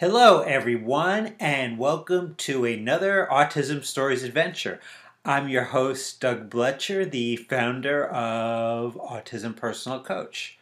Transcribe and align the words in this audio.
Hello, 0.00 0.42
everyone, 0.42 1.34
and 1.40 1.76
welcome 1.76 2.36
to 2.36 2.64
another 2.64 3.26
Autism 3.32 3.84
Stories 3.84 4.22
adventure. 4.22 4.78
I'm 5.24 5.48
your 5.48 5.64
host, 5.64 6.20
Doug 6.20 6.48
Blecher, 6.48 7.04
the 7.04 7.34
founder 7.34 8.06
of 8.06 8.94
Autism 8.94 9.56
Personal 9.56 9.98
Coach. 9.98 10.56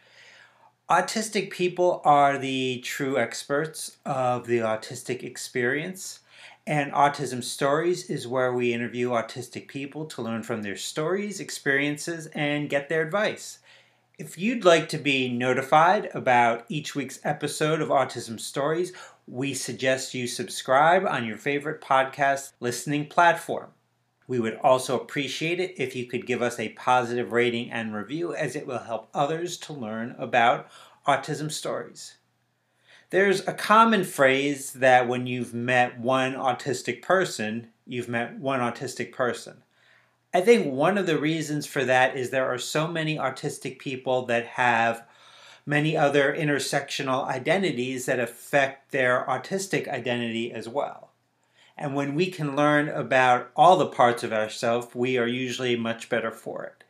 Autistic 0.88 1.50
people 1.50 2.00
are 2.02 2.38
the 2.38 2.80
true 2.82 3.18
experts 3.18 3.98
of 4.06 4.46
the 4.46 4.60
autistic 4.60 5.22
experience, 5.22 6.20
and 6.66 6.90
Autism 6.92 7.44
Stories 7.44 8.08
is 8.08 8.26
where 8.26 8.54
we 8.54 8.72
interview 8.72 9.10
autistic 9.10 9.68
people 9.68 10.06
to 10.06 10.22
learn 10.22 10.44
from 10.44 10.62
their 10.62 10.76
stories, 10.76 11.40
experiences, 11.40 12.26
and 12.28 12.70
get 12.70 12.88
their 12.88 13.02
advice. 13.02 13.58
If 14.18 14.38
you'd 14.38 14.64
like 14.64 14.88
to 14.88 14.98
be 14.98 15.28
notified 15.28 16.08
about 16.14 16.64
each 16.70 16.94
week's 16.94 17.20
episode 17.22 17.82
of 17.82 17.90
Autism 17.90 18.40
Stories, 18.40 18.94
we 19.26 19.52
suggest 19.52 20.14
you 20.14 20.26
subscribe 20.26 21.04
on 21.04 21.26
your 21.26 21.36
favorite 21.36 21.82
podcast 21.82 22.52
listening 22.58 23.08
platform. 23.08 23.72
We 24.26 24.40
would 24.40 24.56
also 24.62 24.98
appreciate 24.98 25.60
it 25.60 25.74
if 25.76 25.94
you 25.94 26.06
could 26.06 26.26
give 26.26 26.40
us 26.40 26.58
a 26.58 26.70
positive 26.70 27.32
rating 27.32 27.70
and 27.70 27.94
review, 27.94 28.34
as 28.34 28.56
it 28.56 28.66
will 28.66 28.78
help 28.78 29.10
others 29.12 29.58
to 29.58 29.74
learn 29.74 30.16
about 30.18 30.68
autism 31.06 31.52
stories. 31.52 32.16
There's 33.10 33.46
a 33.46 33.52
common 33.52 34.02
phrase 34.02 34.72
that 34.72 35.06
when 35.08 35.26
you've 35.26 35.52
met 35.52 36.00
one 36.00 36.32
autistic 36.32 37.02
person, 37.02 37.68
you've 37.86 38.08
met 38.08 38.38
one 38.38 38.60
autistic 38.60 39.12
person. 39.12 39.62
I 40.36 40.42
think 40.42 40.70
one 40.70 40.98
of 40.98 41.06
the 41.06 41.16
reasons 41.16 41.64
for 41.64 41.82
that 41.86 42.14
is 42.14 42.28
there 42.28 42.52
are 42.52 42.58
so 42.58 42.86
many 42.86 43.16
autistic 43.16 43.78
people 43.78 44.26
that 44.26 44.44
have 44.44 45.02
many 45.64 45.96
other 45.96 46.36
intersectional 46.38 47.26
identities 47.26 48.04
that 48.04 48.20
affect 48.20 48.92
their 48.92 49.24
autistic 49.26 49.88
identity 49.88 50.52
as 50.52 50.68
well. 50.68 51.12
And 51.74 51.94
when 51.94 52.14
we 52.14 52.30
can 52.30 52.54
learn 52.54 52.90
about 52.90 53.50
all 53.56 53.78
the 53.78 53.86
parts 53.86 54.22
of 54.22 54.30
ourselves, 54.34 54.94
we 54.94 55.16
are 55.16 55.26
usually 55.26 55.74
much 55.74 56.10
better 56.10 56.30
for 56.30 56.64
it. 56.64 56.84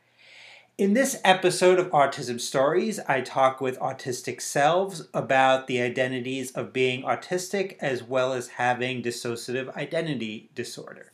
In 0.77 0.93
this 0.93 1.21
episode 1.23 1.79
of 1.79 1.89
Autism 1.91 2.41
Stories, 2.41 2.99
I 3.07 3.21
talk 3.21 3.61
with 3.61 3.79
autistic 3.79 4.41
selves 4.41 5.07
about 5.13 5.67
the 5.67 5.79
identities 5.79 6.51
of 6.51 6.73
being 6.73 7.03
autistic 7.03 7.77
as 7.79 8.03
well 8.03 8.33
as 8.33 8.49
having 8.49 9.01
dissociative 9.01 9.73
identity 9.77 10.49
disorder. 10.53 11.13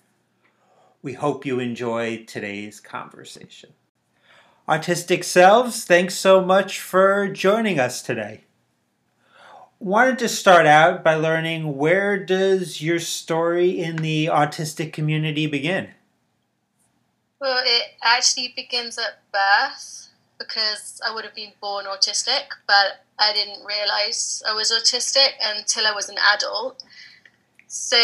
We 1.03 1.13
hope 1.13 1.45
you 1.45 1.59
enjoy 1.59 2.23
today's 2.23 2.79
conversation. 2.79 3.71
Autistic 4.69 5.25
selves, 5.25 5.83
thanks 5.83 6.15
so 6.15 6.41
much 6.41 6.79
for 6.79 7.27
joining 7.27 7.77
us 7.77 8.01
today. 8.01 8.45
Wanted 9.79 10.17
to 10.19 10.29
start 10.29 10.65
out 10.65 11.03
by 11.03 11.15
learning 11.15 11.75
where 11.75 12.17
does 12.17 12.81
your 12.81 12.99
story 12.99 13.81
in 13.81 13.97
the 13.97 14.27
autistic 14.27 14.93
community 14.93 15.45
begin? 15.45 15.89
Well, 17.41 17.61
it 17.65 17.95
actually 18.01 18.53
begins 18.55 18.97
at 18.97 19.19
birth 19.33 20.07
because 20.39 21.01
I 21.05 21.13
would 21.13 21.25
have 21.25 21.35
been 21.35 21.51
born 21.59 21.83
autistic, 21.83 22.43
but 22.65 23.03
I 23.19 23.33
didn't 23.33 23.65
realize 23.65 24.41
I 24.47 24.53
was 24.53 24.71
autistic 24.71 25.31
until 25.43 25.85
I 25.85 25.91
was 25.91 26.07
an 26.07 26.17
adult. 26.33 26.81
So 27.67 27.97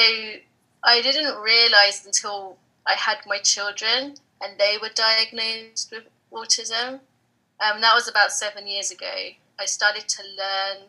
I 0.84 1.02
didn't 1.02 1.42
realize 1.42 2.06
until 2.06 2.58
I 2.90 2.94
had 2.94 3.18
my 3.28 3.38
children 3.38 4.16
and 4.42 4.58
they 4.58 4.78
were 4.82 4.90
diagnosed 4.96 5.92
with 5.92 6.06
autism. 6.34 7.02
Um, 7.60 7.82
that 7.82 7.94
was 7.94 8.08
about 8.08 8.32
seven 8.32 8.68
years 8.68 8.90
ago. 8.90 9.30
I 9.60 9.66
started 9.66 10.08
to 10.08 10.24
learn 10.24 10.88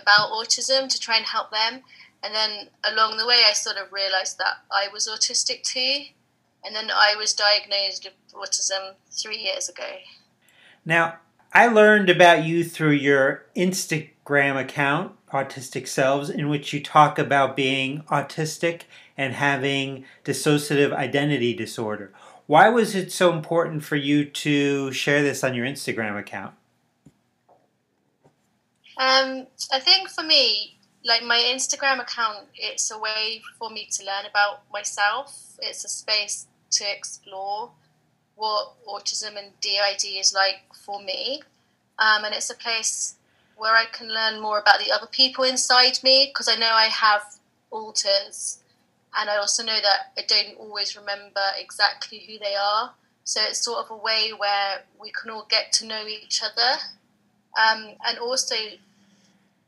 about 0.00 0.30
autism 0.30 0.88
to 0.88 1.00
try 1.00 1.16
and 1.16 1.26
help 1.26 1.50
them. 1.50 1.80
And 2.22 2.32
then 2.32 2.68
along 2.84 3.16
the 3.16 3.26
way, 3.26 3.40
I 3.48 3.54
sort 3.54 3.76
of 3.76 3.92
realized 3.92 4.38
that 4.38 4.58
I 4.70 4.86
was 4.92 5.08
autistic 5.08 5.62
too. 5.62 6.04
And 6.64 6.76
then 6.76 6.90
I 6.94 7.16
was 7.16 7.34
diagnosed 7.34 8.04
with 8.04 8.34
autism 8.34 8.94
three 9.10 9.38
years 9.38 9.68
ago. 9.68 9.96
Now, 10.84 11.18
I 11.52 11.66
learned 11.66 12.08
about 12.08 12.44
you 12.44 12.62
through 12.62 12.92
your 12.92 13.46
Instagram 13.56 14.60
account, 14.60 15.12
Autistic 15.32 15.88
Selves, 15.88 16.30
in 16.30 16.48
which 16.48 16.72
you 16.72 16.80
talk 16.80 17.18
about 17.18 17.56
being 17.56 18.02
autistic 18.10 18.82
and 19.16 19.34
having 19.34 20.04
dissociative 20.24 20.92
identity 20.92 21.54
disorder. 21.54 22.12
Why 22.46 22.68
was 22.68 22.94
it 22.94 23.12
so 23.12 23.32
important 23.32 23.84
for 23.84 23.96
you 23.96 24.24
to 24.24 24.92
share 24.92 25.22
this 25.22 25.44
on 25.44 25.54
your 25.54 25.66
Instagram 25.66 26.18
account? 26.18 26.54
Um, 28.98 29.46
I 29.72 29.80
think 29.80 30.10
for 30.10 30.22
me, 30.22 30.76
like 31.04 31.22
my 31.22 31.38
Instagram 31.38 32.00
account, 32.00 32.46
it's 32.54 32.90
a 32.90 32.98
way 32.98 33.42
for 33.58 33.70
me 33.70 33.88
to 33.92 34.04
learn 34.04 34.26
about 34.28 34.62
myself. 34.72 35.56
It's 35.60 35.84
a 35.84 35.88
space 35.88 36.46
to 36.72 36.84
explore 36.90 37.70
what 38.36 38.74
autism 38.86 39.36
and 39.38 39.52
DID 39.60 40.04
is 40.04 40.34
like 40.34 40.62
for 40.74 41.02
me. 41.02 41.42
Um, 41.98 42.24
and 42.24 42.34
it's 42.34 42.50
a 42.50 42.54
place 42.54 43.16
where 43.56 43.74
I 43.74 43.84
can 43.92 44.08
learn 44.08 44.40
more 44.40 44.58
about 44.58 44.80
the 44.80 44.90
other 44.90 45.06
people 45.06 45.44
inside 45.44 45.98
me 46.02 46.30
because 46.30 46.48
I 46.48 46.56
know 46.56 46.72
I 46.72 46.86
have 46.86 47.22
alters 47.70 48.61
and 49.16 49.28
I 49.28 49.36
also 49.36 49.62
know 49.62 49.78
that 49.80 50.12
I 50.16 50.22
don't 50.26 50.58
always 50.58 50.96
remember 50.96 51.40
exactly 51.58 52.18
who 52.26 52.38
they 52.38 52.54
are. 52.54 52.92
So 53.24 53.40
it's 53.42 53.64
sort 53.64 53.84
of 53.84 53.90
a 53.90 53.96
way 53.96 54.32
where 54.36 54.82
we 55.00 55.12
can 55.12 55.30
all 55.30 55.46
get 55.48 55.72
to 55.74 55.86
know 55.86 56.06
each 56.06 56.42
other. 56.42 56.78
Um, 57.56 57.90
and 58.06 58.18
also, 58.18 58.54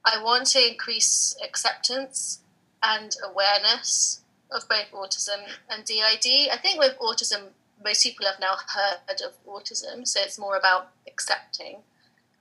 I 0.04 0.22
want 0.22 0.47
to 0.49 0.69
increase 0.69 1.37
acceptance 1.44 2.41
and 2.83 3.16
awareness 3.22 4.22
of 4.50 4.69
both 4.69 4.91
autism 4.93 5.41
and 5.71 5.84
DID. 5.84 6.50
I 6.50 6.59
think 6.60 6.78
with 6.78 6.99
autism, 6.99 7.49
most 7.83 8.03
people 8.03 8.27
have 8.27 8.41
now 8.41 8.54
heard 8.75 9.21
of 9.25 9.33
autism, 9.47 10.06
so 10.06 10.21
it's 10.21 10.38
more 10.38 10.56
about 10.56 10.88
accepting. 11.06 11.78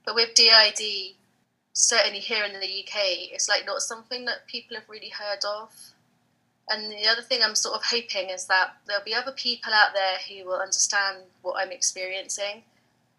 But 0.06 0.16
with 0.16 0.36
DID, 0.36 1.16
certainly 1.74 2.20
here 2.20 2.44
in 2.46 2.54
the 2.54 2.60
UK, 2.60 3.32
it's 3.32 3.50
like 3.50 3.66
not 3.66 3.82
something 3.82 4.26
that 4.26 4.48
people 4.48 4.78
have 4.78 4.88
really 4.90 5.10
heard 5.10 5.44
of. 5.46 5.74
And 6.70 6.92
the 6.92 7.08
other 7.08 7.22
thing 7.22 7.42
I'm 7.44 7.56
sort 7.56 7.76
of 7.76 7.84
hoping 7.84 8.30
is 8.30 8.46
that 8.46 8.78
there'll 8.88 9.04
be 9.04 9.14
other 9.14 9.34
people 9.34 9.74
out 9.74 9.94
there 9.94 10.18
who 10.28 10.46
will 10.46 10.60
understand 10.60 11.24
what 11.42 11.56
I'm 11.58 11.72
experiencing 11.72 12.64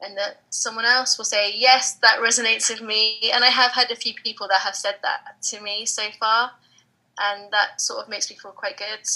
and 0.05 0.17
that 0.17 0.43
someone 0.51 0.85
else 0.85 1.17
will 1.19 1.25
say, 1.25 1.53
Yes, 1.55 1.95
that 2.03 2.21
resonates 2.21 2.71
with 2.71 2.83
me. 2.83 3.31
And 3.33 3.45
I 3.45 3.49
have 3.49 3.73
had 3.73 3.91
a 3.91 3.97
few 3.97 4.15
people 4.15 4.49
that 4.49 4.61
have 4.61 4.75
said 4.75 4.97
that 5.03 5.43
to 5.51 5.61
me 5.61 5.87
so 5.87 6.05
far, 6.19 6.51
and 7.19 7.51
that 7.53 7.81
sort 7.81 8.03
of 8.03 8.09
makes 8.09 8.31
me 8.31 8.37
feel 8.37 8.53
quite 8.53 8.77
good. 8.77 9.07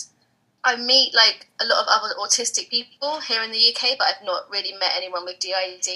I 0.65 0.77
meet 0.77 1.15
like 1.15 1.49
a 1.61 1.65
lot 1.65 1.83
of 1.83 1.87
other 1.89 2.15
autistic 2.21 2.69
people 2.69 3.21
here 3.21 3.43
in 3.43 3.53
the 3.53 3.75
UK, 3.75 3.97
but 3.99 4.09
I've 4.09 4.25
not 4.25 4.51
really 4.51 4.73
met 4.79 4.93
anyone 4.97 5.25
with 5.25 5.39
DID, 5.39 5.89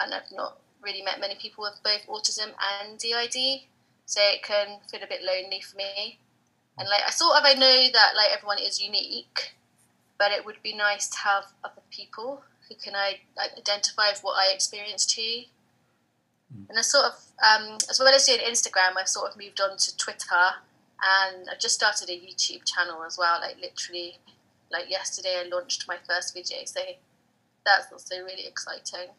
and 0.00 0.14
I've 0.14 0.32
not 0.32 0.58
really 0.82 1.02
met 1.02 1.20
many 1.20 1.36
people 1.36 1.62
with 1.62 1.80
both 1.82 2.06
autism 2.06 2.52
and 2.80 2.98
DID, 2.98 3.62
so 4.06 4.20
it 4.22 4.42
can 4.42 4.78
feel 4.90 5.02
a 5.02 5.08
bit 5.08 5.22
lonely 5.22 5.60
for 5.60 5.76
me. 5.76 6.18
And 6.78 6.88
like 6.88 7.02
I 7.06 7.10
sort 7.10 7.36
of 7.36 7.44
I 7.44 7.54
know 7.54 7.88
that 7.92 8.12
like 8.16 8.30
everyone 8.32 8.58
is 8.58 8.82
unique, 8.82 9.54
but 10.18 10.32
it 10.32 10.44
would 10.44 10.62
be 10.62 10.74
nice 10.74 11.08
to 11.08 11.18
have 11.18 11.44
other 11.62 11.82
people 11.90 12.42
who 12.68 12.74
can 12.76 12.94
I 12.94 13.20
like, 13.36 13.50
identify 13.56 14.08
with 14.10 14.20
what 14.22 14.36
I 14.38 14.52
experience 14.52 15.06
too. 15.06 15.42
Mm. 16.52 16.68
And 16.68 16.78
I 16.78 16.82
sort 16.82 17.06
of 17.06 17.24
um, 17.42 17.78
as 17.90 17.98
well 17.98 18.14
as 18.14 18.26
doing 18.26 18.40
Instagram, 18.40 18.96
I've 18.98 19.08
sort 19.08 19.30
of 19.30 19.36
moved 19.38 19.60
on 19.60 19.76
to 19.76 19.96
Twitter, 19.96 20.46
and 21.02 21.48
I've 21.50 21.60
just 21.60 21.74
started 21.74 22.08
a 22.08 22.12
YouTube 22.12 22.64
channel 22.64 23.02
as 23.04 23.18
well. 23.18 23.40
Like 23.40 23.56
literally, 23.60 24.18
like 24.70 24.90
yesterday, 24.90 25.42
I 25.44 25.48
launched 25.48 25.86
my 25.88 25.96
first 26.08 26.34
video, 26.34 26.58
so 26.64 26.80
that's 27.64 27.92
also 27.92 28.16
really 28.16 28.46
exciting. 28.46 29.10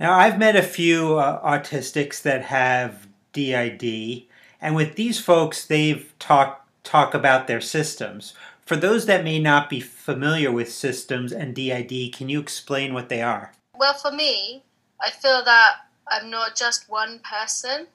Now, 0.00 0.18
I've 0.18 0.38
met 0.38 0.56
a 0.56 0.62
few 0.62 1.18
uh, 1.18 1.40
autistics 1.46 2.20
that 2.22 2.42
have 2.42 3.06
DID, 3.32 4.24
and 4.64 4.74
with 4.74 4.96
these 4.96 5.20
folks, 5.20 5.66
they've 5.66 6.10
talked 6.18 6.62
talk 6.84 7.12
about 7.12 7.46
their 7.46 7.60
systems. 7.60 8.32
For 8.64 8.76
those 8.76 9.04
that 9.04 9.24
may 9.24 9.38
not 9.38 9.68
be 9.68 9.78
familiar 9.80 10.50
with 10.50 10.72
systems 10.72 11.32
and 11.32 11.54
DID, 11.54 12.14
can 12.14 12.30
you 12.30 12.40
explain 12.40 12.94
what 12.94 13.10
they 13.10 13.20
are? 13.20 13.52
Well, 13.76 13.92
for 13.92 14.10
me, 14.10 14.62
I 15.00 15.10
feel 15.10 15.44
that 15.44 15.74
I'm 16.08 16.30
not 16.30 16.56
just 16.56 16.88
one 16.88 17.20
person, 17.20 17.88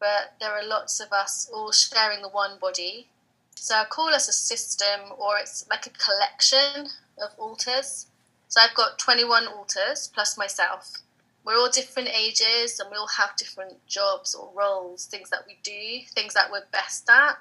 but 0.00 0.34
there 0.40 0.52
are 0.52 0.66
lots 0.66 1.00
of 1.00 1.12
us 1.12 1.50
all 1.52 1.70
sharing 1.70 2.22
the 2.22 2.30
one 2.30 2.58
body. 2.58 3.08
So 3.54 3.74
I 3.74 3.84
call 3.84 4.08
us 4.08 4.28
a 4.28 4.32
system, 4.32 5.12
or 5.18 5.36
it's 5.38 5.66
like 5.68 5.86
a 5.86 5.90
collection 5.90 6.88
of 7.22 7.30
alters. 7.38 8.06
So 8.48 8.62
I've 8.62 8.74
got 8.74 8.98
21 8.98 9.48
alters 9.48 10.10
plus 10.14 10.38
myself 10.38 11.02
we're 11.46 11.56
all 11.56 11.70
different 11.70 12.08
ages 12.08 12.80
and 12.80 12.90
we 12.90 12.96
all 12.96 13.06
have 13.06 13.36
different 13.36 13.74
jobs 13.86 14.34
or 14.34 14.50
roles, 14.54 15.06
things 15.06 15.30
that 15.30 15.44
we 15.46 15.56
do, 15.62 16.04
things 16.08 16.34
that 16.34 16.50
we're 16.50 16.66
best 16.72 17.08
at. 17.08 17.38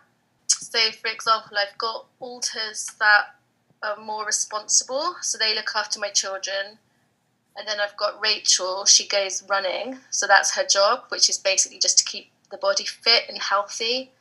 So, 0.48 0.80
for 0.92 1.08
example, 1.08 1.58
I've 1.58 1.78
got 1.80 2.06
alters 2.20 2.92
that 3.00 3.36
are 3.82 3.98
more 3.98 4.26
responsible, 4.26 5.16
so 5.22 5.38
they 5.38 5.56
look 5.56 5.72
after 5.76 6.00
my 6.00 6.10
children. 6.10 6.78
And 7.58 7.68
then 7.68 7.80
I've 7.80 7.98
got 7.98 8.22
Rachel, 8.22 8.86
she 8.86 9.08
goes 9.08 9.44
running, 9.50 9.98
so 10.12 10.28
that's 10.28 10.56
her 10.56 10.66
job, 10.66 11.06
which 11.10 11.30
is 11.30 11.38
basically 11.38 11.80
just 11.80 11.98
to 12.00 12.04
keep 12.06 12.30
the 12.52 12.58
body 12.58 12.86
fit 12.86 13.24
and 13.28 13.42
healthy. 13.42 14.12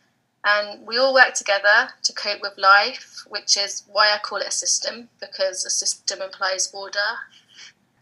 And 0.47 0.87
we 0.87 0.97
all 0.97 1.13
work 1.13 1.35
together 1.35 1.91
to 2.03 2.13
cope 2.15 2.41
with 2.41 2.57
life, 2.57 3.25
which 3.29 3.57
is 3.57 3.83
why 3.91 4.13
I 4.15 4.19
call 4.19 4.39
it 4.39 4.49
a 4.49 4.53
system, 4.53 5.09
because 5.21 5.65
a 5.67 5.71
system 5.71 6.23
implies 6.23 6.71
order. 6.73 6.99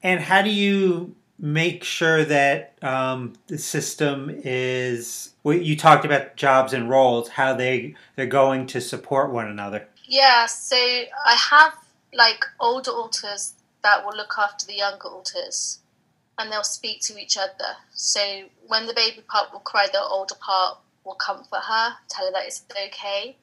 And 0.03 0.21
how 0.21 0.43
do 0.43 0.51
you 0.51 1.15
make 1.43 1.83
sure 1.83 2.25
that 2.25 2.73
um, 2.83 3.33
the 3.49 3.59
system 3.59 4.31
is 4.45 5.35
you 5.45 5.77
talked 5.77 6.05
about 6.05 6.37
jobs 6.37 6.73
and 6.73 6.89
roles 6.89 7.29
how 7.29 7.53
they 7.53 7.95
they're 8.15 8.27
going 8.27 8.65
to 8.69 8.81
support 8.81 9.31
one 9.31 9.49
another. 9.49 9.87
Yeah 10.07 10.47
so 10.47 10.77
i 10.77 11.35
have 11.51 11.75
like 12.15 12.45
older 12.61 12.93
alters 12.93 13.55
that 13.83 14.05
will 14.05 14.17
look 14.17 14.35
after 14.39 14.67
the 14.67 14.75
younger 14.75 15.09
alters 15.09 15.81
and 16.39 16.51
they'll 16.51 16.63
speak 16.63 17.01
to 17.03 17.19
each 17.19 17.37
other. 17.37 17.77
So 17.93 18.45
when 18.69 18.87
the 18.87 18.95
baby 18.95 19.23
part 19.29 19.53
will 19.53 19.61
cry 19.61 19.89
the 19.93 20.01
older 20.01 20.37
part 20.37 20.79
will 21.05 21.15
comfort 21.15 21.63
her 21.69 21.95
tell 22.09 22.27
her 22.27 22.33
that 22.33 22.47
it's 22.47 22.63
okay. 22.71 23.37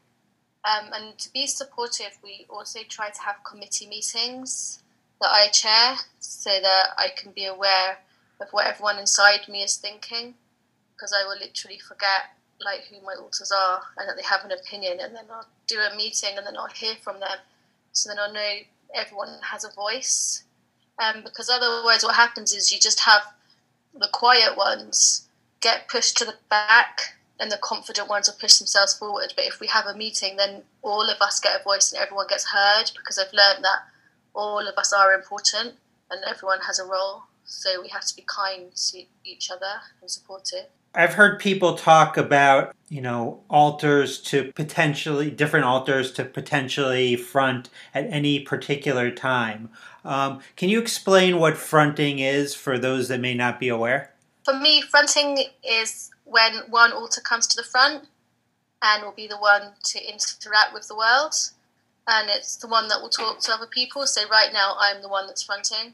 Um, 0.64 0.90
and 0.94 1.18
to 1.18 1.34
be 1.34 1.48
supportive 1.48 2.18
we 2.24 2.46
also 2.50 2.80
try 2.88 3.10
to 3.10 3.22
have 3.22 3.44
committee 3.44 3.88
meetings 3.88 4.84
that 5.22 5.32
I 5.32 5.48
chair 5.50 5.96
so 6.20 6.50
that 6.50 6.88
I 6.98 7.10
can 7.16 7.32
be 7.32 7.46
aware 7.46 7.98
of 8.42 8.48
what 8.52 8.68
everyone 8.68 8.98
inside 9.00 9.48
me 9.50 9.64
is 9.64 9.76
thinking 9.76 10.34
because 10.96 11.14
I 11.14 11.28
will 11.28 11.38
literally 11.40 11.80
forget 11.80 12.36
like 12.62 12.86
who 12.90 13.06
my 13.06 13.14
alters 13.14 13.52
are 13.52 13.82
and 13.98 14.08
that 14.08 14.16
they 14.16 14.24
have 14.24 14.44
an 14.44 14.52
opinion 14.52 15.00
and 15.02 15.16
then 15.16 15.26
I'll 15.32 15.48
do 15.68 15.80
a 15.80 15.96
meeting 15.96 16.38
and 16.38 16.46
then 16.46 16.58
I'll 16.58 16.68
hear 16.68 16.96
from 17.02 17.20
them. 17.20 17.38
So 17.94 18.10
then 18.10 18.20
I'll 18.20 18.34
know 18.34 18.58
everyone 18.94 19.30
has 19.42 19.64
a 19.64 19.74
voice. 19.74 20.44
Um, 21.00 21.24
because 21.24 21.50
otherwise 21.50 22.04
what 22.04 22.16
happens 22.16 22.54
is 22.54 22.72
you 22.72 22.80
just 22.80 23.00
have 23.02 23.22
the 23.98 24.10
quiet 24.12 24.58
ones 24.58 25.28
get 25.62 25.88
pushed 25.88 26.18
to 26.18 26.26
the 26.26 26.36
back 26.50 27.16
and 27.40 27.50
the 27.50 27.58
confident 27.58 28.10
ones 28.10 28.28
will 28.28 28.40
push 28.40 28.58
themselves 28.58 28.94
forward. 28.94 29.34
But 29.36 29.46
if 29.46 29.62
we 29.62 29.68
have 29.68 29.86
a 29.86 29.96
meeting 29.96 30.36
then 30.36 30.64
all 30.82 31.10
of 31.10 31.22
us 31.22 31.40
get 31.40 31.60
a 31.60 31.64
voice 31.64 31.92
and 31.92 32.02
everyone 32.02 32.28
gets 32.28 32.46
heard 32.46 32.92
because 32.96 33.18
I've 33.18 33.34
learned 33.34 33.64
that 33.64 33.84
all 34.34 34.66
of 34.68 34.78
us 34.78 34.94
are 34.94 35.14
important 35.14 35.76
and 36.12 36.22
everyone 36.28 36.60
has 36.62 36.80
a 36.80 36.86
role. 36.86 37.24
So 37.44 37.82
we 37.82 37.90
have 37.90 38.06
to 38.06 38.16
be 38.16 38.24
kind 38.28 38.74
to 38.76 39.04
each 39.26 39.50
other 39.50 39.82
and 40.02 40.10
supportive. 40.10 40.66
I've 40.96 41.14
heard 41.14 41.40
people 41.40 41.76
talk 41.76 42.18
about, 42.18 42.76
you 42.90 43.02
know, 43.02 43.44
alters 43.50 44.20
to 44.24 44.52
potentially, 44.54 45.30
different 45.30 45.66
alters 45.66 46.12
to 46.14 46.26
potentially 46.26 47.16
front 47.16 47.70
at 47.94 48.06
any 48.10 48.40
particular 48.40 49.12
time. 49.12 49.70
Um, 50.04 50.40
can 50.56 50.70
you 50.70 50.80
explain 50.80 51.40
what 51.40 51.58
fronting 51.58 52.20
is 52.20 52.56
for 52.56 52.80
those 52.80 53.08
that 53.10 53.20
may 53.20 53.36
not 53.36 53.60
be 53.60 53.70
aware? 53.70 54.14
For 54.46 54.54
me, 54.54 54.82
fronting 54.82 55.44
is 55.64 56.10
when 56.24 56.54
one 56.70 56.92
alter 56.92 57.22
comes 57.22 57.46
to 57.48 57.56
the 57.56 57.68
front 57.68 58.06
and 58.82 59.04
will 59.04 59.12
be 59.12 59.28
the 59.28 59.38
one 59.38 59.74
to 59.84 60.00
interact 60.04 60.74
with 60.74 60.88
the 60.88 60.96
world 60.96 61.36
and 62.10 62.30
it's 62.30 62.56
the 62.56 62.68
one 62.68 62.88
that 62.88 63.02
will 63.02 63.10
talk 63.10 63.40
to 63.42 63.54
other 63.54 63.68
people. 63.68 64.06
So 64.08 64.28
right 64.30 64.50
now, 64.52 64.76
I'm 64.80 65.02
the 65.02 65.10
one 65.10 65.28
that's 65.28 65.44
fronting, 65.44 65.94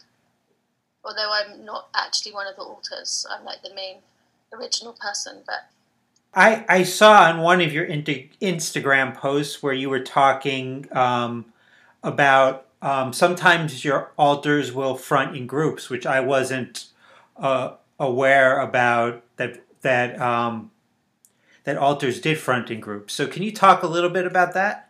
although 1.04 1.32
I'm 1.32 1.66
not 1.66 1.90
actually 1.94 2.32
one 2.32 2.48
of 2.48 2.56
the 2.56 2.62
alters. 2.62 3.26
I'm 3.30 3.44
like 3.44 3.62
the 3.62 3.74
main 3.76 3.98
original 4.54 4.94
person, 4.94 5.44
but. 5.46 5.70
I, 6.34 6.66
I 6.68 6.84
saw 6.84 7.24
on 7.24 7.40
one 7.40 7.62
of 7.62 7.72
your 7.72 7.88
Instagram 7.88 9.16
posts 9.16 9.62
where 9.62 9.74
you 9.74 9.90
were 9.90 10.02
talking 10.02 10.86
um, 10.92 11.46
about 12.04 12.66
um, 12.82 13.14
sometimes 13.14 13.84
your 13.86 14.12
alters 14.18 14.74
will 14.74 14.96
front 14.96 15.36
in 15.36 15.48
groups, 15.48 15.90
which 15.90 16.06
I 16.06 16.20
wasn't 16.20 16.88
uh, 17.38 17.76
aware 18.00 18.60
about 18.60 19.24
that 19.38 19.64
that 19.82 20.20
um, 20.20 20.72
that 21.64 21.78
alters 21.78 22.20
did 22.20 22.38
front 22.38 22.70
in 22.70 22.80
groups. 22.80 23.14
So 23.14 23.28
can 23.28 23.44
you 23.44 23.52
talk 23.52 23.82
a 23.82 23.88
little 23.88 24.10
bit 24.10 24.26
about 24.26 24.54
that? 24.54 24.85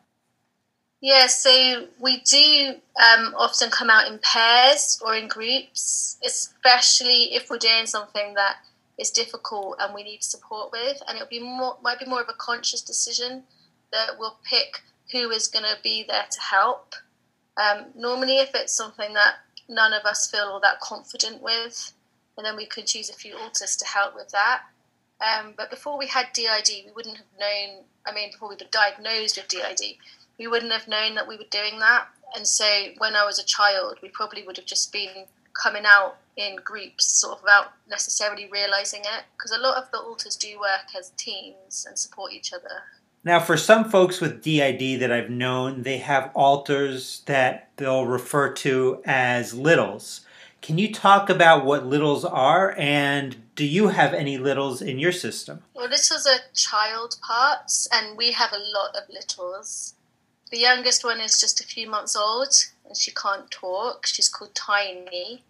Yeah, 1.01 1.27
so 1.27 1.87
we 1.99 2.21
do 2.21 2.75
um, 2.95 3.35
often 3.37 3.69
come 3.69 3.89
out 3.89 4.07
in 4.11 4.19
pairs 4.19 4.99
or 5.05 5.15
in 5.15 5.27
groups, 5.27 6.17
especially 6.25 7.35
if 7.35 7.49
we're 7.49 7.57
doing 7.57 7.85
something 7.85 8.33
that 8.35 8.57
is 8.97 9.11
difficult 9.11 9.75
and 9.79 9.93
we 9.93 10.03
need 10.03 10.23
support 10.23 10.71
with, 10.71 11.01
and 11.07 11.17
it'll 11.17 11.27
be 11.27 11.41
more 11.41 11.77
might 11.83 11.99
be 11.99 12.05
more 12.05 12.21
of 12.21 12.29
a 12.29 12.33
conscious 12.37 12.81
decision 12.81 13.43
that 13.91 14.11
we'll 14.17 14.37
pick 14.43 14.81
who 15.11 15.29
is 15.29 15.47
going 15.47 15.65
to 15.65 15.77
be 15.83 16.05
there 16.07 16.25
to 16.31 16.41
help. 16.41 16.95
Um, 17.57 17.87
normally, 17.95 18.37
if 18.37 18.55
it's 18.55 18.73
something 18.73 19.13
that 19.13 19.35
none 19.69 19.93
of 19.93 20.05
us 20.05 20.29
feel 20.29 20.45
all 20.45 20.59
that 20.61 20.79
confident 20.79 21.41
with, 21.41 21.93
and 22.37 22.45
then 22.45 22.55
we 22.55 22.65
could 22.65 22.87
choose 22.87 23.09
a 23.09 23.13
few 23.13 23.37
alters 23.37 23.75
to 23.77 23.85
help 23.85 24.15
with 24.15 24.29
that. 24.29 24.63
Um, 25.21 25.53
but 25.55 25.69
before 25.69 25.97
we 25.97 26.07
had 26.07 26.27
DID, 26.33 26.85
we 26.85 26.91
wouldn't 26.95 27.17
have 27.17 27.25
known. 27.39 27.83
I 28.05 28.13
mean, 28.13 28.31
before 28.31 28.49
we 28.49 28.55
were 28.55 28.69
diagnosed 28.71 29.37
with 29.37 29.47
DID, 29.47 29.97
we 30.37 30.47
wouldn't 30.47 30.71
have 30.71 30.87
known 30.87 31.15
that 31.15 31.27
we 31.27 31.37
were 31.37 31.45
doing 31.49 31.79
that. 31.79 32.07
And 32.35 32.45
so 32.47 32.65
when 32.97 33.15
I 33.15 33.25
was 33.25 33.39
a 33.39 33.45
child, 33.45 33.97
we 34.01 34.09
probably 34.09 34.43
would 34.43 34.57
have 34.57 34.65
just 34.65 34.91
been 34.91 35.25
coming 35.53 35.83
out 35.85 36.17
in 36.35 36.57
groups, 36.57 37.05
sort 37.05 37.37
of 37.37 37.43
without 37.43 37.71
necessarily 37.89 38.49
realizing 38.51 39.01
it, 39.01 39.23
because 39.37 39.51
a 39.51 39.57
lot 39.57 39.77
of 39.77 39.89
the 39.91 39.99
alters 39.99 40.35
do 40.35 40.59
work 40.59 40.93
as 40.97 41.11
teams 41.11 41.85
and 41.87 41.97
support 41.97 42.33
each 42.33 42.51
other. 42.51 42.83
Now, 43.23 43.39
for 43.39 43.57
some 43.57 43.89
folks 43.89 44.21
with 44.21 44.43
DID 44.43 44.99
that 44.99 45.11
I've 45.11 45.31
known, 45.31 45.81
they 45.81 45.97
have 45.97 46.29
alters 46.35 47.23
that 47.25 47.69
they'll 47.77 48.05
refer 48.05 48.53
to 48.53 49.01
as 49.03 49.53
littles. 49.53 50.21
Can 50.61 50.77
you 50.77 50.93
talk 50.93 51.29
about 51.29 51.65
what 51.65 51.87
littles 51.87 52.23
are, 52.23 52.75
and 52.77 53.37
do 53.55 53.65
you 53.65 53.87
have 53.87 54.13
any 54.13 54.37
littles 54.37 54.81
in 54.81 54.99
your 54.99 55.11
system? 55.11 55.63
Well, 55.73 55.89
littles 55.89 56.27
are 56.27 56.39
child 56.53 57.17
parts, 57.25 57.87
and 57.91 58.15
we 58.15 58.31
have 58.33 58.51
a 58.51 58.59
lot 58.59 58.95
of 58.95 59.09
littles. 59.09 59.94
The 60.51 60.57
youngest 60.57 61.03
one 61.03 61.19
is 61.19 61.39
just 61.39 61.59
a 61.59 61.67
few 61.67 61.89
months 61.89 62.15
old 62.15 62.53
and 62.85 62.95
she 62.95 63.11
can't 63.11 63.49
talk. 63.49 64.05
She's 64.05 64.29
called 64.29 64.53
Tiny 64.53 65.43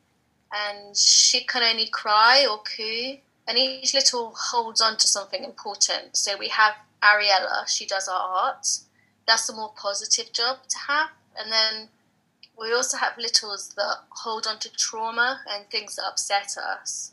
and 0.53 0.95
she 0.95 1.43
can 1.43 1.63
only 1.63 1.87
cry 1.87 2.45
or 2.49 2.59
coo. 2.59 3.17
And 3.47 3.57
each 3.57 3.93
little 3.93 4.33
holds 4.35 4.81
on 4.81 4.97
to 4.97 5.07
something 5.07 5.43
important. 5.43 6.17
So 6.17 6.37
we 6.37 6.47
have 6.49 6.73
Ariella, 7.03 7.67
she 7.67 7.85
does 7.85 8.07
our 8.07 8.19
art. 8.19 8.67
That's 9.27 9.49
a 9.49 9.53
more 9.53 9.73
positive 9.75 10.33
job 10.33 10.57
to 10.69 10.77
have. 10.87 11.09
And 11.37 11.51
then 11.51 11.89
we 12.57 12.73
also 12.73 12.97
have 12.97 13.17
littles 13.17 13.69
that 13.75 13.97
hold 14.09 14.47
on 14.47 14.59
to 14.59 14.71
trauma 14.71 15.41
and 15.47 15.69
things 15.69 15.97
that 15.97 16.05
upset 16.07 16.55
us 16.57 17.11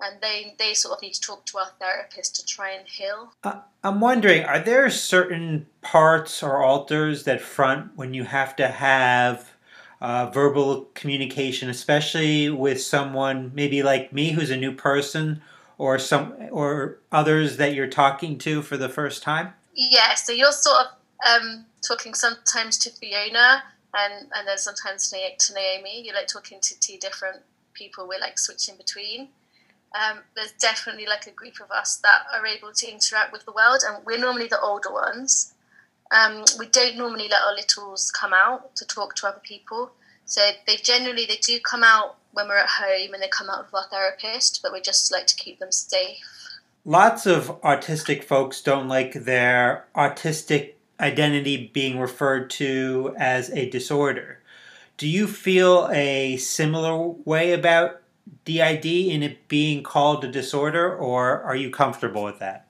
and 0.00 0.20
they 0.20 0.54
they 0.58 0.74
sort 0.74 0.96
of 0.96 1.02
need 1.02 1.14
to 1.14 1.20
talk 1.20 1.44
to 1.46 1.58
our 1.58 1.70
therapist 1.78 2.36
to 2.36 2.46
try 2.46 2.70
and 2.70 2.86
heal. 2.86 3.32
Uh, 3.42 3.60
I'm 3.82 4.00
wondering, 4.00 4.44
are 4.44 4.60
there 4.60 4.88
certain 4.90 5.66
parts 5.82 6.42
or 6.42 6.62
alters 6.62 7.24
that 7.24 7.40
front 7.40 7.96
when 7.96 8.14
you 8.14 8.24
have 8.24 8.54
to 8.56 8.68
have 8.68 9.52
uh, 10.00 10.26
verbal 10.26 10.88
communication, 10.94 11.68
especially 11.68 12.50
with 12.50 12.80
someone 12.80 13.50
maybe 13.54 13.82
like 13.82 14.12
me 14.12 14.30
who's 14.30 14.50
a 14.50 14.56
new 14.56 14.72
person, 14.72 15.42
or 15.78 15.98
some 15.98 16.34
or 16.50 16.98
others 17.10 17.56
that 17.56 17.74
you're 17.74 17.88
talking 17.88 18.38
to 18.38 18.62
for 18.62 18.76
the 18.76 18.88
first 18.88 19.22
time? 19.22 19.52
Yeah, 19.74 20.14
so 20.14 20.32
you're 20.32 20.52
sort 20.52 20.86
of 20.86 21.42
um, 21.42 21.64
talking 21.86 22.14
sometimes 22.14 22.78
to 22.78 22.90
Fiona, 22.90 23.64
and 23.94 24.28
and 24.34 24.46
then 24.46 24.58
sometimes 24.58 25.10
to 25.10 25.54
Naomi. 25.54 26.02
You're 26.04 26.14
like 26.14 26.28
talking 26.28 26.60
to 26.60 26.80
two 26.80 26.98
different 26.98 27.42
people. 27.74 28.06
We're 28.08 28.20
like 28.20 28.38
switching 28.38 28.76
between 28.76 29.28
um, 29.94 30.18
there's 30.36 30.52
definitely 30.52 31.06
like 31.06 31.26
a 31.26 31.30
group 31.30 31.60
of 31.62 31.70
us 31.70 31.96
that 31.96 32.22
are 32.32 32.46
able 32.46 32.72
to 32.72 32.90
interact 32.90 33.32
with 33.32 33.44
the 33.44 33.52
world, 33.52 33.82
and 33.86 34.04
we're 34.04 34.18
normally 34.18 34.46
the 34.46 34.60
older 34.60 34.92
ones. 34.92 35.54
Um, 36.10 36.44
we 36.58 36.66
don't 36.66 36.96
normally 36.96 37.28
let 37.28 37.42
our 37.46 37.54
littles 37.54 38.10
come 38.10 38.32
out 38.32 38.74
to 38.76 38.86
talk 38.86 39.14
to 39.16 39.28
other 39.28 39.40
people. 39.42 39.92
So 40.24 40.42
they 40.66 40.76
generally 40.76 41.26
they 41.26 41.36
do 41.36 41.58
come 41.60 41.82
out 41.82 42.16
when 42.32 42.48
we're 42.48 42.58
at 42.58 42.68
home 42.68 43.14
and 43.14 43.22
they 43.22 43.28
come 43.28 43.48
out 43.50 43.64
with 43.66 43.74
our 43.74 43.88
therapist, 43.88 44.60
but 44.62 44.72
we 44.72 44.80
just 44.80 45.10
like 45.10 45.26
to 45.26 45.36
keep 45.36 45.58
them 45.58 45.72
safe. 45.72 46.18
Lots 46.84 47.26
of 47.26 47.60
autistic 47.62 48.24
folks 48.24 48.62
don't 48.62 48.88
like 48.88 49.12
their 49.12 49.86
autistic 49.94 50.74
identity 51.00 51.70
being 51.72 51.98
referred 51.98 52.50
to 52.50 53.14
as 53.18 53.50
a 53.50 53.68
disorder. 53.70 54.40
Do 54.96 55.06
you 55.06 55.26
feel 55.26 55.88
a 55.92 56.36
similar 56.38 56.96
way 57.24 57.52
about 57.52 58.02
DID 58.44 58.86
in 58.86 59.22
it 59.22 59.48
being 59.48 59.82
called 59.82 60.24
a 60.24 60.28
disorder, 60.28 60.94
or 60.94 61.42
are 61.42 61.56
you 61.56 61.70
comfortable 61.70 62.24
with 62.24 62.38
that? 62.38 62.68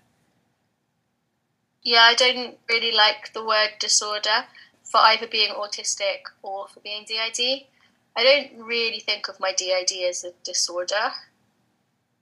Yeah, 1.83 2.03
I 2.03 2.15
don't 2.15 2.59
really 2.69 2.93
like 2.93 3.33
the 3.33 3.45
word 3.45 3.71
disorder 3.81 4.45
for 4.83 4.99
either 5.01 5.27
being 5.27 5.53
autistic 5.55 6.23
or 6.43 6.69
for 6.69 6.81
being 6.81 7.05
DID. 7.07 7.67
I 8.17 8.25
don't 8.25 8.65
really 8.65 9.01
think 9.01 9.29
of 9.29 9.41
my 9.41 9.53
DID 9.53 9.93
as 10.09 10.25
a 10.25 10.33
disorder. 10.45 11.13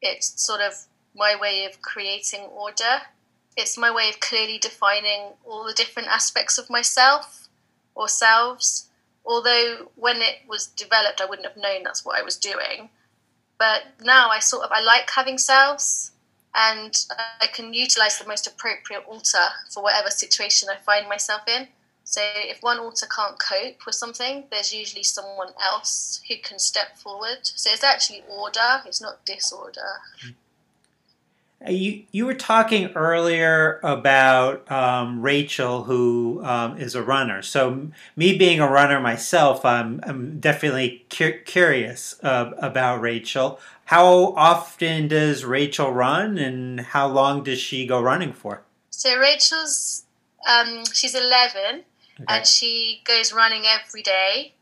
It's 0.02 0.40
sort 0.40 0.60
of 0.60 0.86
my 1.14 1.34
way 1.40 1.64
of 1.64 1.80
creating 1.80 2.42
order. 2.42 3.02
It's 3.56 3.78
my 3.78 3.90
way 3.90 4.10
of 4.10 4.20
clearly 4.20 4.58
defining 4.58 5.32
all 5.46 5.64
the 5.64 5.72
different 5.72 6.08
aspects 6.08 6.58
of 6.58 6.68
myself 6.68 7.48
or 7.94 8.08
selves. 8.08 8.90
Although 9.24 9.90
when 9.94 10.18
it 10.18 10.40
was 10.46 10.66
developed, 10.66 11.20
I 11.20 11.24
wouldn't 11.24 11.48
have 11.48 11.56
known 11.56 11.82
that's 11.82 12.04
what 12.04 12.18
I 12.18 12.22
was 12.22 12.36
doing 12.36 12.90
but 13.58 13.82
now 14.02 14.28
I 14.28 14.38
sort 14.38 14.64
of 14.64 14.72
I 14.72 14.80
like 14.80 15.10
having 15.10 15.38
selves 15.38 16.12
and 16.54 16.96
I 17.40 17.46
can 17.48 17.74
utilize 17.74 18.18
the 18.18 18.26
most 18.26 18.46
appropriate 18.46 19.04
alter 19.06 19.46
for 19.70 19.82
whatever 19.82 20.08
situation 20.10 20.68
I 20.70 20.76
find 20.76 21.08
myself 21.08 21.42
in. 21.46 21.68
So 22.04 22.20
if 22.22 22.62
one 22.62 22.78
alter 22.78 23.06
can't 23.06 23.38
cope 23.38 23.84
with 23.84 23.96
something, 23.96 24.44
there's 24.50 24.72
usually 24.72 25.02
someone 25.02 25.48
else 25.62 26.22
who 26.28 26.36
can 26.42 26.58
step 26.58 26.96
forward. 26.96 27.38
So 27.42 27.70
it's 27.70 27.84
actually 27.84 28.22
order, 28.28 28.82
it's 28.86 29.02
not 29.02 29.24
disorder. 29.26 30.00
Uh, 30.24 30.28
you 31.66 32.04
you 32.12 32.26
were 32.26 32.34
talking 32.34 32.92
earlier 32.94 33.80
about 33.82 34.70
um, 34.70 35.22
Rachel, 35.22 35.84
who 35.84 36.40
um, 36.44 36.76
is 36.76 36.94
a 36.94 37.02
runner. 37.02 37.42
So 37.42 37.88
me 38.14 38.36
being 38.36 38.60
a 38.60 38.70
runner 38.70 39.00
myself, 39.00 39.64
I'm 39.64 40.00
I'm 40.04 40.38
definitely 40.38 41.06
cu- 41.10 41.40
curious 41.44 42.22
uh, 42.22 42.52
about 42.58 43.00
Rachel. 43.00 43.58
How 43.86 44.34
often 44.34 45.08
does 45.08 45.44
Rachel 45.44 45.92
run, 45.92 46.38
and 46.38 46.80
how 46.80 47.08
long 47.08 47.42
does 47.42 47.58
she 47.58 47.86
go 47.86 48.00
running 48.00 48.32
for? 48.32 48.62
So 48.90 49.18
Rachel's 49.18 50.04
um, 50.46 50.84
she's 50.92 51.14
eleven, 51.14 51.84
okay. 52.20 52.24
and 52.28 52.46
she 52.46 53.00
goes 53.04 53.32
running 53.32 53.62
every 53.64 54.02
day. 54.02 54.52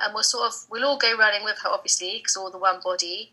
And 0.00 0.12
we'll 0.12 0.24
sort 0.24 0.46
of 0.48 0.54
we'll 0.70 0.84
all 0.84 0.98
go 0.98 1.16
running 1.16 1.44
with 1.44 1.56
her, 1.62 1.70
obviously, 1.70 2.18
because 2.18 2.36
all 2.36 2.50
the 2.50 2.58
one 2.58 2.80
body 2.84 3.30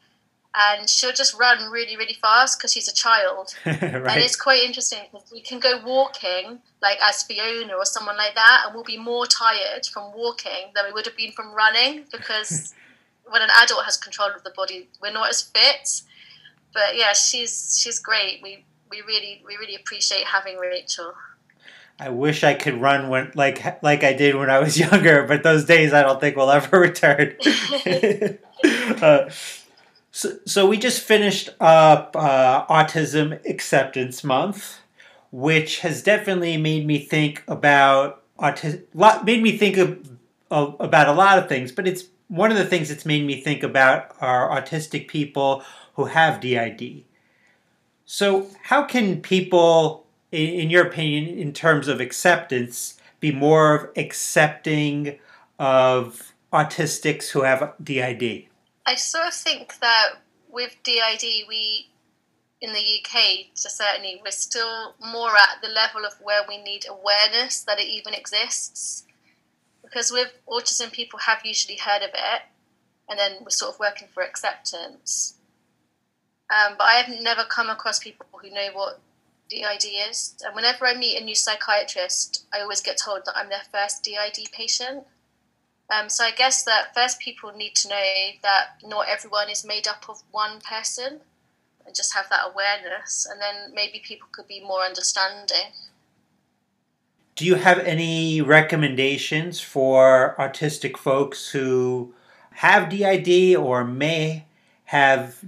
and 0.53 0.89
she'll 0.89 1.13
just 1.13 1.33
run 1.39 1.71
really, 1.71 1.95
really 1.95 2.13
fast 2.13 2.59
because 2.59 2.73
she's 2.73 2.87
a 2.87 2.93
child. 2.93 3.53
right. 3.65 3.81
And 3.81 4.21
it's 4.21 4.35
quite 4.35 4.63
interesting 4.63 4.99
because 5.11 5.31
we 5.31 5.41
can 5.41 5.59
go 5.59 5.81
walking, 5.85 6.59
like 6.81 6.97
as 7.01 7.23
Fiona 7.23 7.73
or 7.73 7.85
someone 7.85 8.17
like 8.17 8.35
that, 8.35 8.63
and 8.65 8.75
we'll 8.75 8.83
be 8.83 8.97
more 8.97 9.25
tired 9.25 9.85
from 9.85 10.13
walking 10.13 10.71
than 10.75 10.85
we 10.85 10.91
would 10.91 11.05
have 11.05 11.15
been 11.15 11.31
from 11.31 11.53
running 11.53 12.05
because 12.11 12.73
when 13.25 13.41
an 13.41 13.49
adult 13.61 13.85
has 13.85 13.97
control 13.97 14.29
of 14.35 14.43
the 14.43 14.51
body, 14.51 14.89
we're 15.01 15.13
not 15.13 15.29
as 15.29 15.41
fit. 15.41 16.01
But 16.73 16.95
yeah, 16.97 17.13
she's 17.13 17.79
she's 17.81 17.99
great. 17.99 18.41
We 18.43 18.65
we 18.89 19.01
really 19.01 19.41
we 19.47 19.55
really 19.55 19.75
appreciate 19.75 20.25
having 20.25 20.57
Rachel. 20.57 21.13
I 21.99 22.09
wish 22.09 22.43
I 22.43 22.55
could 22.55 22.81
run 22.81 23.09
when 23.09 23.31
like 23.35 23.81
like 23.83 24.03
I 24.03 24.13
did 24.13 24.35
when 24.35 24.49
I 24.49 24.59
was 24.59 24.77
younger, 24.91 25.23
but 25.23 25.43
those 25.43 25.63
days 25.63 25.93
I 25.93 26.01
don't 26.01 26.19
think 26.19 26.35
will 26.35 26.51
ever 26.51 26.79
return. 26.79 27.35
uh, 29.01 29.29
so, 30.11 30.37
so 30.45 30.67
we 30.67 30.77
just 30.77 31.01
finished 31.01 31.49
up 31.61 32.15
uh, 32.17 32.65
Autism 32.67 33.43
Acceptance 33.49 34.23
Month, 34.25 34.79
which 35.31 35.79
has 35.79 36.03
definitely 36.03 36.57
made 36.57 36.85
me 36.85 36.99
think 36.99 37.43
about 37.47 38.21
autism. 38.37 38.83
Made 39.23 39.41
me 39.41 39.57
think 39.57 39.77
of, 39.77 40.09
of, 40.51 40.75
about 40.81 41.07
a 41.07 41.13
lot 41.13 41.37
of 41.37 41.47
things, 41.47 41.71
but 41.71 41.87
it's 41.87 42.05
one 42.27 42.51
of 42.51 42.57
the 42.57 42.65
things 42.65 42.89
that's 42.89 43.05
made 43.05 43.25
me 43.25 43.39
think 43.39 43.63
about 43.63 44.13
are 44.19 44.49
autistic 44.49 45.07
people 45.07 45.63
who 45.95 46.05
have 46.05 46.41
DID. 46.41 47.05
So, 48.05 48.47
how 48.63 48.83
can 48.83 49.21
people, 49.21 50.05
in, 50.33 50.49
in 50.49 50.69
your 50.69 50.85
opinion, 50.85 51.37
in 51.37 51.53
terms 51.53 51.87
of 51.87 52.01
acceptance, 52.01 52.99
be 53.21 53.31
more 53.31 53.93
accepting 53.95 55.19
of 55.57 56.33
autistics 56.51 57.29
who 57.29 57.43
have 57.43 57.73
DID? 57.81 58.47
I 58.85 58.95
sort 58.95 59.27
of 59.27 59.33
think 59.33 59.79
that 59.79 60.21
with 60.49 60.75
DID, 60.83 61.47
we 61.47 61.87
in 62.61 62.73
the 62.73 62.79
UK, 62.79 63.47
certainly, 63.55 64.21
we're 64.23 64.31
still 64.31 64.93
more 65.03 65.31
at 65.31 65.61
the 65.63 65.67
level 65.67 66.05
of 66.05 66.13
where 66.21 66.41
we 66.47 66.61
need 66.61 66.85
awareness 66.87 67.61
that 67.61 67.79
it 67.79 67.87
even 67.87 68.13
exists. 68.13 69.03
Because 69.83 70.11
with 70.11 70.31
autism, 70.47 70.91
people 70.91 71.19
have 71.19 71.41
usually 71.43 71.77
heard 71.77 72.03
of 72.03 72.11
it, 72.13 72.43
and 73.09 73.17
then 73.17 73.37
we're 73.41 73.49
sort 73.49 73.73
of 73.73 73.79
working 73.79 74.07
for 74.13 74.21
acceptance. 74.21 75.35
Um, 76.51 76.75
but 76.77 76.83
I 76.83 76.93
have 76.95 77.21
never 77.21 77.43
come 77.45 77.69
across 77.69 77.97
people 77.97 78.27
who 78.39 78.51
know 78.51 78.69
what 78.73 78.99
DID 79.49 79.85
is. 80.09 80.35
And 80.45 80.55
whenever 80.55 80.85
I 80.85 80.93
meet 80.93 81.19
a 81.19 81.23
new 81.23 81.35
psychiatrist, 81.35 82.45
I 82.53 82.61
always 82.61 82.81
get 82.81 82.97
told 83.03 83.25
that 83.25 83.35
I'm 83.35 83.49
their 83.49 83.63
first 83.71 84.03
DID 84.03 84.51
patient. 84.51 85.05
Um, 85.91 86.07
so 86.07 86.23
I 86.23 86.31
guess 86.31 86.63
that 86.63 86.93
first 86.95 87.19
people 87.19 87.51
need 87.51 87.75
to 87.75 87.89
know 87.89 88.13
that 88.43 88.77
not 88.85 89.07
everyone 89.09 89.49
is 89.49 89.65
made 89.65 89.87
up 89.89 90.05
of 90.07 90.23
one 90.31 90.61
person 90.61 91.19
and 91.85 91.93
just 91.93 92.13
have 92.13 92.29
that 92.29 92.51
awareness 92.51 93.27
and 93.29 93.41
then 93.41 93.73
maybe 93.75 94.01
people 94.03 94.29
could 94.31 94.47
be 94.47 94.61
more 94.61 94.83
understanding. 94.83 95.73
Do 97.35 97.45
you 97.45 97.55
have 97.55 97.79
any 97.79 98.41
recommendations 98.41 99.59
for 99.59 100.35
autistic 100.39 100.95
folks 100.95 101.49
who 101.49 102.13
have 102.51 102.89
DID 102.89 103.57
or 103.57 103.83
may 103.83 104.45
have 104.85 105.39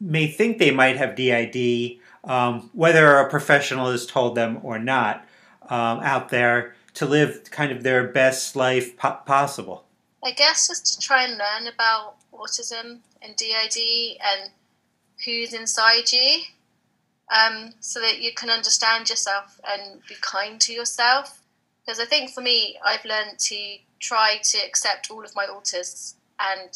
may 0.00 0.28
think 0.28 0.58
they 0.58 0.70
might 0.70 0.96
have 0.96 1.16
DID, 1.16 1.98
um, 2.24 2.70
whether 2.72 3.16
a 3.16 3.28
professional 3.28 3.90
has 3.90 4.06
told 4.06 4.34
them 4.34 4.60
or 4.62 4.78
not, 4.78 5.26
um, 5.68 6.00
out 6.00 6.28
there 6.28 6.74
to 6.94 7.06
live 7.06 7.50
kind 7.50 7.72
of 7.72 7.82
their 7.82 8.06
best 8.06 8.54
life 8.54 8.96
po- 8.96 9.18
possible? 9.24 9.84
I 10.22 10.32
guess 10.32 10.68
just 10.68 10.86
to 10.94 11.06
try 11.06 11.24
and 11.24 11.38
learn 11.38 11.72
about 11.72 12.16
autism 12.32 12.98
and 13.22 13.36
DID 13.36 14.18
and 14.20 14.50
who's 15.24 15.54
inside 15.54 16.12
you, 16.12 16.42
um, 17.34 17.72
so 17.80 18.00
that 18.00 18.20
you 18.20 18.32
can 18.34 18.50
understand 18.50 19.08
yourself 19.08 19.60
and 19.66 20.00
be 20.08 20.16
kind 20.20 20.60
to 20.62 20.72
yourself. 20.72 21.40
Because 21.80 22.00
I 22.00 22.04
think 22.04 22.30
for 22.30 22.42
me, 22.42 22.76
I've 22.84 23.04
learned 23.04 23.38
to 23.38 23.76
try 23.98 24.38
to 24.42 24.58
accept 24.58 25.10
all 25.10 25.24
of 25.24 25.34
my 25.34 25.46
alters 25.46 26.16
and 26.38 26.70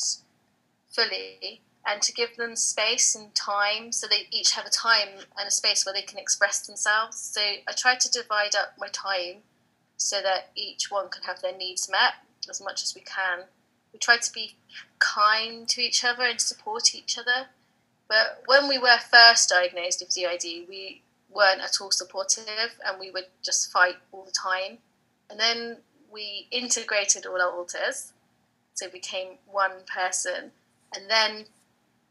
fully, 0.91 1.61
and 1.87 2.01
to 2.01 2.13
give 2.15 2.37
them 2.37 2.57
space 2.57 3.15
and 3.15 3.35
time, 3.35 3.93
so 3.93 4.07
they 4.07 4.27
each 4.31 4.53
have 4.53 4.65
a 4.65 4.71
time 4.71 5.09
and 5.39 5.49
a 5.49 5.51
space 5.51 5.85
where 5.85 5.93
they 5.93 6.03
can 6.03 6.19
express 6.19 6.67
themselves. 6.67 7.19
So 7.19 7.41
I 7.43 7.73
try 7.77 7.97
to 7.97 8.11
divide 8.11 8.55
up 8.55 8.75
my 8.79 8.89
time 8.89 9.43
so 9.99 10.23
that 10.23 10.51
each 10.55 10.91
one 10.91 11.11
can 11.11 11.25
have 11.25 11.43
their 11.43 11.57
needs 11.57 11.91
met 11.91 12.15
as 12.49 12.61
much 12.61 12.83
as 12.83 12.95
we 12.95 13.01
can. 13.03 13.47
We 13.93 13.99
try 13.99 14.17
to 14.17 14.33
be 14.33 14.57
kind 14.99 15.69
to 15.69 15.81
each 15.81 16.05
other 16.05 16.25
and 16.25 16.41
support 16.41 16.95
each 16.95 17.19
other. 17.19 17.49
But 18.09 18.43
when 18.47 18.69
we 18.69 18.79
were 18.79 18.99
first 19.11 19.49
diagnosed 19.49 20.01
with 20.01 20.15
DID, 20.15 20.69
we 20.69 21.03
weren't 21.31 21.61
at 21.61 21.81
all 21.81 21.91
supportive 21.91 22.79
and 22.87 22.99
we 23.01 23.11
would 23.11 23.27
just 23.43 23.73
fight 23.73 23.97
all 24.13 24.25
the 24.25 24.33
time. 24.33 24.79
And 25.31 25.39
then 25.41 25.79
we 26.13 26.47
integrated 26.51 27.27
all 27.27 27.41
our 27.41 27.51
alters, 27.51 28.13
so 28.75 28.89
became 28.89 29.39
one 29.51 29.83
person, 29.93 30.53
and 30.95 31.11
then 31.11 31.47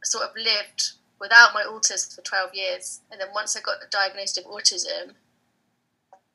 sort 0.04 0.25
of 0.25 0.36
lived 0.36 0.94
without 1.20 1.54
my 1.54 1.63
alters 1.63 2.13
for 2.13 2.22
12 2.22 2.54
years. 2.54 3.00
And 3.12 3.22
then 3.22 3.30
once 3.34 3.56
I 3.56 3.62
got 3.62 3.75
diagnosed 3.90 4.38
with 4.38 4.48
autism, 4.48 5.13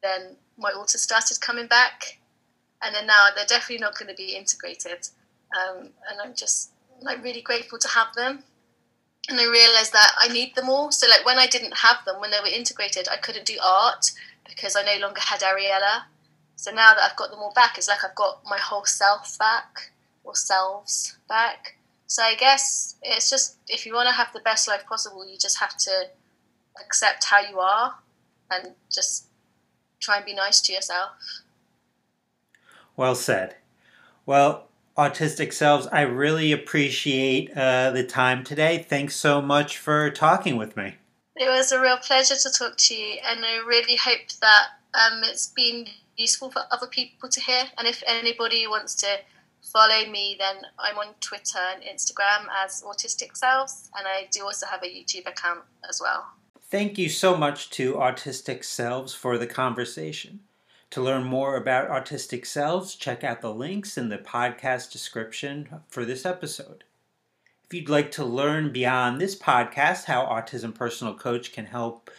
then 0.02 0.36
my 0.56 0.70
alters 0.70 1.02
started 1.02 1.40
coming 1.40 1.66
back 1.66 2.18
and 2.82 2.94
then 2.94 3.06
now 3.06 3.28
they're 3.34 3.44
definitely 3.46 3.82
not 3.82 3.98
going 3.98 4.08
to 4.08 4.14
be 4.14 4.34
integrated. 4.36 5.08
Um, 5.56 5.88
and 6.10 6.20
I'm 6.22 6.34
just 6.34 6.70
like 7.00 7.22
really 7.22 7.40
grateful 7.40 7.78
to 7.78 7.88
have 7.88 8.14
them. 8.14 8.44
And 9.28 9.38
I 9.38 9.44
realized 9.44 9.92
that 9.92 10.12
I 10.18 10.28
need 10.28 10.54
them 10.54 10.68
all. 10.68 10.90
So 10.90 11.06
like 11.08 11.24
when 11.26 11.38
I 11.38 11.46
didn't 11.46 11.76
have 11.78 11.98
them, 12.06 12.20
when 12.20 12.30
they 12.30 12.40
were 12.40 12.46
integrated, 12.46 13.08
I 13.08 13.16
couldn't 13.16 13.46
do 13.46 13.58
art 13.62 14.10
because 14.46 14.76
I 14.76 14.82
no 14.82 14.98
longer 15.00 15.20
had 15.20 15.40
Ariella. 15.40 16.04
So 16.56 16.70
now 16.70 16.94
that 16.94 17.10
I've 17.10 17.16
got 17.16 17.30
them 17.30 17.40
all 17.40 17.52
back, 17.54 17.78
it's 17.78 17.88
like 17.88 18.04
I've 18.04 18.14
got 18.14 18.42
my 18.44 18.58
whole 18.58 18.84
self 18.84 19.38
back 19.38 19.92
or 20.24 20.34
selves 20.34 21.16
back. 21.28 21.76
So 22.06 22.22
I 22.22 22.34
guess 22.34 22.96
it's 23.02 23.28
just 23.28 23.58
if 23.68 23.84
you 23.84 23.94
want 23.94 24.08
to 24.08 24.14
have 24.14 24.32
the 24.32 24.40
best 24.40 24.66
life 24.66 24.84
possible, 24.86 25.28
you 25.30 25.36
just 25.38 25.60
have 25.60 25.76
to 25.76 26.08
accept 26.80 27.24
how 27.24 27.40
you 27.40 27.58
are 27.58 27.94
and 28.50 28.74
just 28.90 29.26
try 30.00 30.16
and 30.16 30.24
be 30.24 30.34
nice 30.34 30.60
to 30.62 30.72
yourself. 30.72 31.10
Well 32.98 33.14
said. 33.14 33.54
Well, 34.26 34.66
Autistic 34.96 35.52
Selves, 35.52 35.86
I 35.92 36.00
really 36.00 36.50
appreciate 36.50 37.56
uh, 37.56 37.92
the 37.92 38.02
time 38.02 38.42
today. 38.42 38.78
Thanks 38.78 39.14
so 39.14 39.40
much 39.40 39.78
for 39.78 40.10
talking 40.10 40.56
with 40.56 40.76
me. 40.76 40.96
It 41.36 41.48
was 41.48 41.70
a 41.70 41.80
real 41.80 41.98
pleasure 41.98 42.34
to 42.34 42.50
talk 42.50 42.76
to 42.76 42.96
you, 42.96 43.18
and 43.24 43.44
I 43.44 43.58
really 43.64 43.94
hope 43.94 44.28
that 44.40 44.66
um, 44.94 45.20
it's 45.22 45.46
been 45.46 45.86
useful 46.16 46.50
for 46.50 46.62
other 46.72 46.88
people 46.88 47.28
to 47.28 47.40
hear. 47.40 47.62
And 47.78 47.86
if 47.86 48.02
anybody 48.04 48.66
wants 48.66 48.96
to 48.96 49.18
follow 49.62 50.10
me, 50.10 50.34
then 50.36 50.56
I'm 50.80 50.98
on 50.98 51.14
Twitter 51.20 51.60
and 51.72 51.84
Instagram 51.84 52.46
as 52.64 52.82
Autistic 52.82 53.36
Selves, 53.36 53.90
and 53.96 54.08
I 54.08 54.26
do 54.32 54.42
also 54.42 54.66
have 54.66 54.82
a 54.82 54.86
YouTube 54.86 55.28
account 55.28 55.60
as 55.88 56.00
well. 56.02 56.26
Thank 56.68 56.98
you 56.98 57.08
so 57.08 57.36
much 57.36 57.70
to 57.70 57.94
Autistic 57.94 58.64
Selves 58.64 59.14
for 59.14 59.38
the 59.38 59.46
conversation. 59.46 60.40
To 60.90 61.02
learn 61.02 61.24
more 61.24 61.54
about 61.56 61.90
autistic 61.90 62.46
selves, 62.46 62.94
check 62.94 63.22
out 63.22 63.42
the 63.42 63.52
links 63.52 63.98
in 63.98 64.08
the 64.08 64.16
podcast 64.16 64.90
description 64.90 65.68
for 65.86 66.06
this 66.06 66.24
episode. 66.24 66.84
If 67.66 67.74
you'd 67.74 67.90
like 67.90 68.10
to 68.12 68.24
learn 68.24 68.72
beyond 68.72 69.20
this 69.20 69.38
podcast 69.38 70.04
how 70.06 70.24
Autism 70.24 70.74
Personal 70.74 71.12
Coach 71.12 71.52
can 71.52 71.66
help 71.66 72.10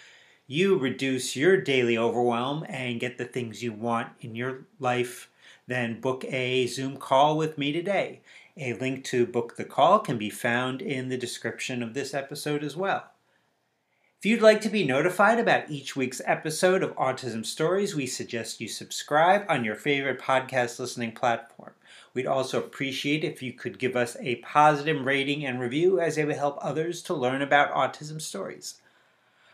you 0.45 0.77
reduce 0.77 1.35
your 1.35 1.59
daily 1.59 1.97
overwhelm 1.97 2.63
and 2.69 2.99
get 2.99 3.17
the 3.17 3.25
things 3.25 3.63
you 3.63 3.73
want 3.73 4.09
in 4.21 4.35
your 4.35 4.65
life, 4.79 5.31
then 5.65 5.99
book 5.99 6.23
a 6.25 6.67
Zoom 6.67 6.97
call 6.97 7.37
with 7.37 7.57
me 7.57 7.71
today. 7.71 8.21
A 8.55 8.73
link 8.73 9.03
to 9.05 9.25
book 9.25 9.55
the 9.55 9.65
call 9.65 9.97
can 9.97 10.19
be 10.19 10.29
found 10.29 10.83
in 10.83 11.09
the 11.09 11.17
description 11.17 11.81
of 11.81 11.95
this 11.95 12.13
episode 12.13 12.63
as 12.63 12.77
well. 12.77 13.09
If 14.19 14.25
you'd 14.25 14.41
like 14.41 14.59
to 14.61 14.69
be 14.69 14.85
notified 14.85 15.39
about 15.39 15.71
each 15.71 15.95
week's 15.95 16.21
episode 16.25 16.83
of 16.83 16.93
Autism 16.97 17.45
Stories, 17.45 17.95
we 17.95 18.05
suggest 18.05 18.59
you 18.59 18.67
subscribe 18.67 19.45
on 19.47 19.63
your 19.63 19.75
favorite 19.75 20.19
podcast 20.19 20.77
listening 20.77 21.13
platform. 21.13 21.71
We'd 22.13 22.27
also 22.27 22.59
appreciate 22.59 23.23
if 23.23 23.41
you 23.41 23.53
could 23.53 23.79
give 23.79 23.95
us 23.95 24.17
a 24.19 24.35
positive 24.41 25.05
rating 25.05 25.45
and 25.45 25.57
review 25.57 26.01
as 26.01 26.17
it 26.17 26.27
would 26.27 26.35
help 26.35 26.57
others 26.59 27.01
to 27.03 27.13
learn 27.13 27.41
about 27.41 27.73
autism 27.73 28.21
stories. 28.21 28.81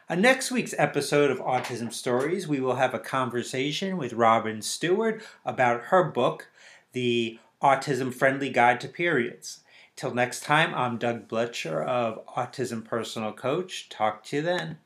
On 0.10 0.20
next 0.20 0.50
week's 0.50 0.74
episode 0.80 1.30
of 1.30 1.38
Autism 1.38 1.94
Stories, 1.94 2.48
we 2.48 2.60
will 2.60 2.78
have 2.78 2.96
a 2.96 3.00
conversation 3.00 3.98
with 3.98 4.14
Robyn 4.14 4.64
Steward 4.64 5.22
about 5.46 5.84
her 5.84 6.04
book, 6.04 6.50
The 6.94 7.38
Autism 7.62 8.12
Friendly 8.12 8.50
Guide 8.50 8.82
to 8.82 8.88
Periods. 8.88 9.60
Till 9.96 10.14
next 10.14 10.44
time, 10.44 10.76
I'm 10.76 10.98
Doug 10.98 11.30
Blecher 11.30 11.82
of 11.82 12.26
Autism 12.28 12.84
Personal 12.84 13.32
Coach. 13.32 13.88
Talk 13.88 14.26
to 14.26 14.36
you 14.36 14.42
then. 14.42 14.80